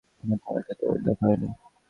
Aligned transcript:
কিন্তু 0.19 0.45
আমার 0.47 0.63
সাথে 0.67 0.83
ওর 0.87 0.97
দেখা 1.07 1.25
হয়নি। 1.27 1.47